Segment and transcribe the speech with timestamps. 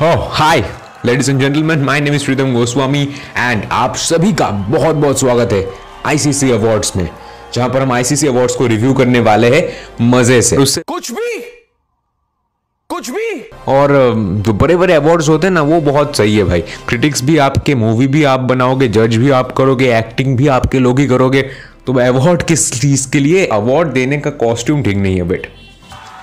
[0.00, 0.60] Hi
[1.06, 3.02] ladies and gentleman my name is Pritam Goswami
[3.36, 5.64] and आप सभी का बहुत बहुत स्वागत है
[6.06, 7.08] आईसीसी अवार्ड्स में
[7.54, 9.62] जहाँ पर हम आईसीसी अवार्ड्स को रिव्यू करने वाले हैं
[10.10, 11.38] मज़े से। उससे कुछ भी!
[12.90, 13.40] कुछ भी!
[13.68, 13.92] और
[14.46, 17.74] जो बड़े बड़े अवार्ड्स होते हैं ना वो बहुत सही है भाई। क्रिटिक्स भी आपके
[17.74, 21.42] मूवी भी आप बनाओगे जज भी आप करोगे एक्टिंग भी आपके लोग ही करोगे।
[21.86, 23.46] तो अवार्ड किस चीज़ के लिए?
[23.46, 25.50] अवार्ड देने का कॉस्ट्यूम ठीक नहीं है बेट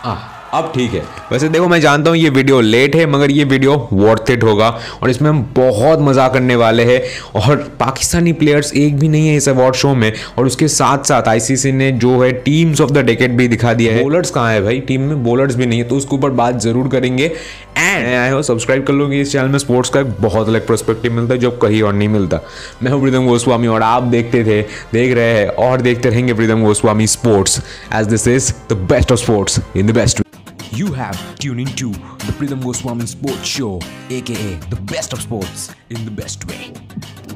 [0.04, 1.02] हाँ। अब ठीक है।
[1.32, 4.68] वैसे देखो मैं जानता हूँ ये वीडियो लेट है मगर ये वीडियो वर्थ इट होगा।
[5.04, 7.02] और इसमें हम बहुत मज़ा करने वाले हैं।
[7.42, 11.28] और पाकिस्तानी प्लेयर्स एक भी नहीं है इस अवार्ड शो में। और उसके साथ साथ
[11.28, 14.62] आईसीसी ने जो है टीम्स ऑफ़ द डेकेड भी दिखा दिया है। बॉलर्स कहाँ है
[14.64, 14.80] भाई?
[14.82, 17.32] टीम में बॉलर्स भी नहीं है तो उसके ऊपर बात ज़रूर करेंगे।
[17.78, 21.14] एंड आए हो सब्सक्राइब कर लोगे इस चैनल में। स्पोर्ट्स का एक बहुत अलग पर्सपेक्टिव
[21.14, 22.40] मिलता है जो कहीं और नहीं मिलता।
[22.84, 24.62] मैं हूँ प्रीतम गोस्वामी और आप देखते थे
[24.94, 27.62] देख रहे हैं और देखते रहेंगे Pritam Goswami sports
[27.96, 30.24] as this is the best of sports in the best
[30.72, 31.92] You have tuned into
[32.26, 36.74] the Pritham Goswami Sports Show, aka the best of sports in the best way.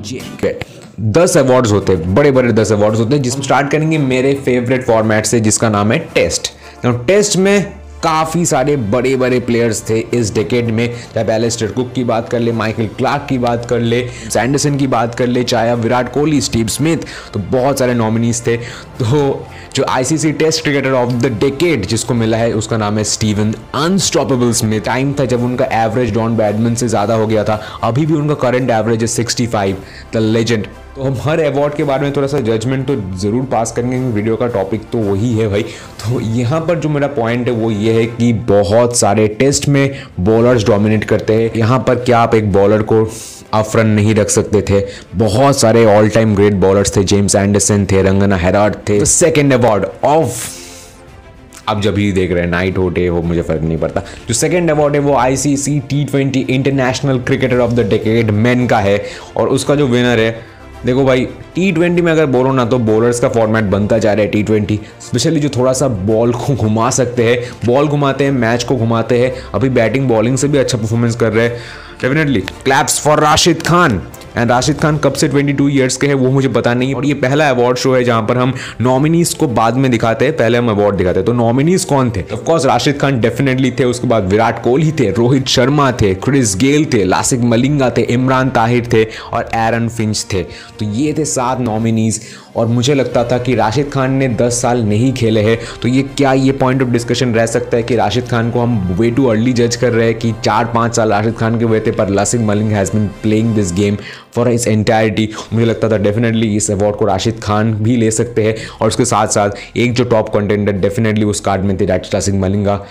[0.01, 0.55] Okay.
[0.99, 4.85] दस awards होते हैं बड़े बड़े दस awards होते हैं जिसमें start करेंगे मेरे फेवरेट
[4.85, 6.51] फॉर्मेट से जिसका नाम है टेस्ट
[6.85, 12.03] टेस्ट में काफ़ी सारे बड़े बड़े प्लेयर्स थे इस डेकेड में। चाहे एलिस्टर कुक की
[12.03, 15.73] बात कर ले माइकल क्लार्क की बात कर ले सैंडरसन की बात कर ले, चाहे
[15.75, 21.11] विराट कोहली स्टीव स्मिथ तो बहुत सारे नॉमिनीज थे। तो जो ICC test cricketer of
[21.13, 25.65] the decade जिसको मिला है, उसका नाम है स्टीवन अनस्टॉपेबल स्मिथ टाइम था जब उनका
[25.83, 29.47] एवरेज डॉन बैडमिन से ज़्यादा हो गया था। अभी भी उनका करंट एवरेज है सिक्सटी
[29.47, 29.83] फाइव
[30.13, 33.71] द लेजेंड तो हम हर अवार्ड के बारे में थोड़ा सा जजमेंट तो ज़रूर पास
[33.71, 35.65] करेंगे वीडियो का टॉपिक तो वही है भाई।
[36.09, 40.01] तो यहाँ पर जो मेरा पॉइंट है वो ये है कि बहुत सारे टेस्ट में
[40.19, 43.03] बॉलर्स डोमिनेट करते हैं। यहाँ पर क्या आप एक बॉलर को
[43.53, 44.81] अफरन नहीं रख सकते थे?
[45.15, 49.85] बहुत सारे ऑल टाइम ग्रेट बॉलर्स थे। जेम्स एंडरसन थे, रंगना हेराड थे। सेकेंड अवार्ड
[50.03, 50.47] ऑफ़
[51.69, 54.33] आप जब भी देख रहे हैं नाइट हो डे हो, मुझे फ़र्क नहीं पड़ता। जो
[54.33, 59.01] सेकंड अवार्ड है वो ICC T twenty international cricketer of the decade man का है।
[59.37, 60.31] और उसका जो विनर है
[60.85, 64.25] देखो भाई टी ट्वेंटी में अगर बोलो ना तो बॉलर्स का फॉर्मेट बनता जा रहा
[64.25, 68.31] है टी ट्वेंटी स्पेशली जो थोड़ा सा बॉल को घुमा सकते हैं बॉल घुमाते हैं
[68.31, 71.57] मैच को घुमाते हैं। अभी बैटिंग बॉलिंग से भी अच्छा परफॉर्मेंस कर रहे हैं।
[72.01, 74.01] Definitely claps for Rashid Khan
[74.37, 77.13] and Rashid Khan कब से 22 ईयर्स के हैं, वो मुझे पता नहीं। और ये
[77.13, 80.69] पहला अवार्ड शो है जहाँ पर हम नॉमिनीज को बाद में दिखाते हैं। पहले हम
[80.69, 82.23] अवार्ड दिखाते हैं। तो नॉमिनीज कौन थे?
[82.33, 86.55] Of course Rashid Khan definitely थे। उसके बाद विराट कोहली थे, रोहित शर्मा थे क्रिस
[86.57, 89.03] गेल थे लासिक मलिंगा थे इमरान ताहिर थे
[89.33, 90.43] और एरन फिंच थे।
[90.79, 92.21] तो ये थे सात नॉमिनीज
[92.55, 96.01] और मुझे लगता था कि राशिद खान ने 10 साल नहीं खेले हैं। तो ये
[96.17, 99.25] क्या ये पॉइंट ऑफ़ डिस्कशन रह सकता है कि राशिद खान को हम वे टू
[99.25, 102.09] अर्ली जज कर रहे हैं कि चार पाँच साल राशिद खान के हुए थे, पर
[102.09, 103.97] Lasith Malinga has been playing this game
[104.35, 108.43] for his entirety मुझे लगता था डेफिनेटली इस अवार्ड को राशिद खान भी ले सकते
[108.43, 112.13] हैं और उसके साथ साथ एक जो टॉप कंटेंडर डेफिनेटली उस कार्ड में थे डैट
[112.13, 112.85] लासिक मलिंगा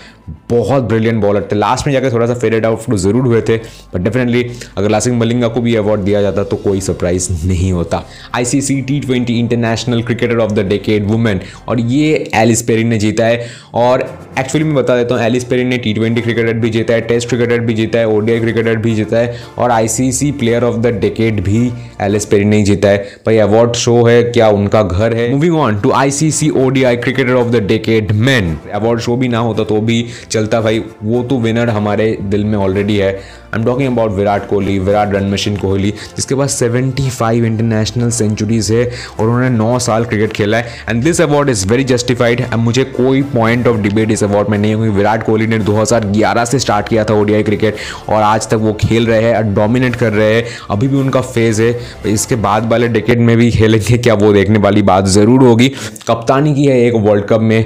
[0.49, 4.01] बहुत ब्रिलियंट बॉलर थे। लास्ट में जाकर थोड़ा सा फेडेड आउट ज़रूर हुए थे बट
[4.01, 4.43] डेफिनेटली
[4.77, 8.03] अगर लासिक मलिंगा को भी अवार्ड दिया जाता तो कोई सरप्राइज़ नहीं होता।
[8.35, 13.25] ICC T twenty international cricketer of the decade women और ये एलिस पेरी ने जीता
[13.25, 14.07] है। और
[14.39, 17.29] एक्चुअली मैं बता देता हूँ एलिस पेरी ने टी ट्वेंटी क्रिकेटर भी जीता है टेस्ट
[17.29, 21.28] क्रिकेटर भी जीता है ओडीआई क्रिकेटर भी जीता है। और ICC player of the decade
[21.31, 25.29] भी एलिस पेरी नहीं जीता है। भाई अवार्ड शो है, क्या उनका घर है?
[25.31, 29.63] Moving on to ICC ODI cricketer of the decade men award show भी ना होता
[29.63, 33.93] तो भी चलता भाई। वो तो विनर हमारे दिल में ऑलरेडी है। I am talking
[33.93, 38.83] about Virat Kohli, Virat run machine Kohli, जिसके पास 75 इंटरनेशनल सेंचुरीज है
[39.19, 42.83] और उन्होंने 9 साल क्रिकेट खेला है। And this award is very justified and मुझे
[42.83, 46.59] कोई पॉइंट ऑफ़ डिबेट इस अवार्ड में नहीं है, क्योंकि विराट कोहली ने 2011 से
[46.59, 47.75] स्टार्ट किया था ओडीआई क्रिकेट
[48.09, 51.61] और आज तक वो खेल रहे हैं डोमिनेट कर रहे हैं। अभी भी उनका फ़ेज़
[51.61, 54.13] है। इसके बाद वाले डिकेट में भी खेलेंगे क्या?
[54.15, 55.69] वो देखने वाली बात ज़रूर होगी।
[56.07, 57.65] कप्तानी की है एक वर्ल्ड कप में।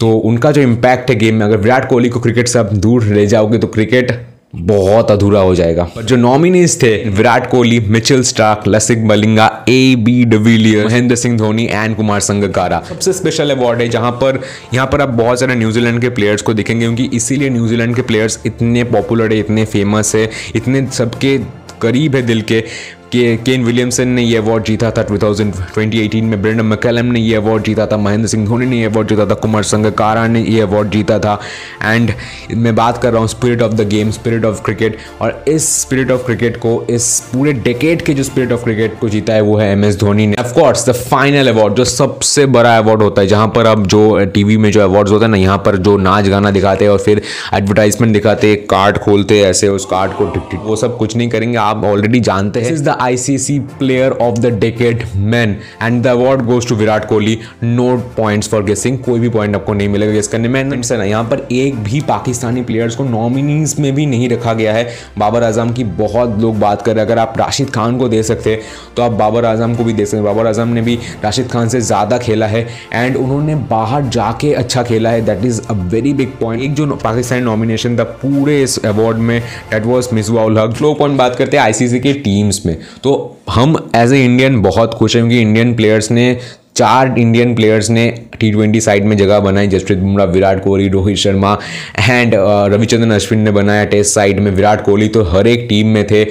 [0.00, 3.04] तो उनका जो इम्पैक्ट है गेम में, अगर विराट कोहली को क्रिकेट से आप दूर
[3.04, 4.18] ले जाओगे तो क्रिकेट
[4.56, 9.96] बहुत अधूरा हो जाएगा। पर जो नॉमिनीज थे, Virat Kohli, Mitchell Starc, Lasith Malinga A
[9.98, 14.40] B de Villiers Mahendra Singh Dhoni and Kumar Sangakkara सबसे स्पेशल अवार्ड है जहाँ पर,
[14.74, 18.38] यहाँ पर आप बहुत सारे न्यूजीलैंड के प्लेयर्स को देखेंगे, क्योंकि इसीलिए न्यूजीलैंड के प्लेयर्स
[18.46, 21.38] इतने पॉपुलर है, इतने फ़ेमस है, इतने सबके
[21.82, 22.64] करीब है दिल के।
[23.12, 27.34] के, केन विलियमसन ने ये अवार्ड जीता था 2000 2018 में, ब्रेंडन मैकलम ने ये
[27.36, 30.60] अवार्ड जीता था, महेंद्र सिंह धोनी ने ये अवार्ड जीता था, कुमार संगकारा ने ये
[30.60, 31.38] अवार्ड जीता था
[31.82, 32.12] एंड
[32.56, 36.10] मैं बात कर रहा हूँ spirit of the game spirit of cricket और इस स्पिरिट
[36.10, 39.56] ऑफ़ क्रिकेट को, इस पूरे डेकेड के जो स्पिरिट ऑफ़ क्रिकेट को जीता है, वो
[39.56, 43.28] है एम एस धोनी ने। ऑफकोर्स द फाइनल अवार्ड जो सबसे बड़ा अवार्ड होता है,
[43.28, 46.28] जहाँ पर अब जो टीवी में जो अवार्ड्स होते हैं ना, यहाँ पर जो नाच
[46.28, 47.22] गाना दिखाते हैं और फिर
[47.54, 50.24] एडवर्टाइजमेंट दिखाते कार्ड खोलते ऐसे उस कार्ड को
[50.58, 54.52] वो सब कुछ नहीं करेंगे, आप ऑलरेडी जानते हैं। Is the ICC player of the
[54.60, 59.28] decade men and the award goes to Virat Kohli no points for guessing कोई भी
[59.30, 63.04] पॉइंट आपको नहीं मिलेगा गेस करने में सर यहाँ पर एक भी पाकिस्तानी प्लेयर्स को
[63.06, 64.86] नॉमिनीज में भी नहीं रखा गया है
[65.18, 68.22] बाबर आज़म की बहुत लोग बात कर रहे हैं अगर आप राशिद खान को दे
[68.22, 68.58] सकते
[68.96, 71.80] तो आप बाबर आज़म को भी दे सकते बाबर आज़म ने भी राशिद खान से
[71.82, 76.32] ज़्यादा खेला है एंड उन्होंने बाहर जाके अच्छा खेला है that is a very big
[76.40, 80.92] point एक जो पाकिस्तान नॉमिनेशन था पूरे इस अवार्ड में दैट वॉज़ मिसवाउल हक फ्लो
[80.94, 85.16] पॉइंट बात करते हैं आईसीसी के टीम्स में तो हम एज ए इंडियन बहुत खुश
[85.16, 86.38] हैं क्योंकि इंडियन प्लेयर्स ने,
[86.76, 88.08] चार इंडियन प्लेयर्स ने
[88.40, 91.58] टी ट्वेंटी साइड में जगह बनाई, जसप्रीत बुमराह, विराट कोहली, रोहित शर्मा
[92.00, 92.34] एंड
[92.72, 96.24] रविचंद्रन अश्विन ने बनाया टेस्ट साइड में विराट कोहली तो हर एक टीम में थे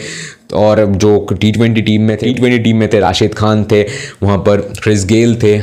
[0.55, 3.81] और जो टी ट्वेंटी टीम में थे टी ट्वेंटी टीम में थे, राशिद खान थे,
[4.23, 5.57] वहाँ पर क्रिस गेल थे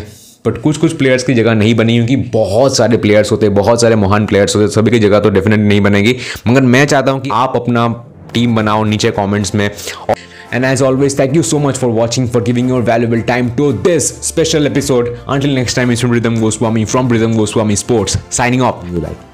[0.44, 3.96] बट कुछ कुछ प्लेयर्स की जगह नहीं बनी क्योंकि बहुत सारे प्लेयर्स होते, बहुत सारे
[3.96, 6.16] महान प्लेयर्स होते, सभी की जगह तो डेफिनेटली नहीं बनेगी।
[6.48, 7.86] मगर मैं चाहता हूँ कि आप अपना
[8.34, 9.68] टीम बनाओ नीचे कमेंट्स में
[10.52, 13.72] And as always, thank you so much for watching, for giving your valuable time to
[13.72, 15.18] this special episode.
[15.26, 18.18] Until next time, it's from Rhythm Goswami from Rhythm Goswami Sports.
[18.28, 18.86] Signing off.
[18.90, 19.31] Like.